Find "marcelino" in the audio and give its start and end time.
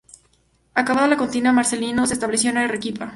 1.53-2.07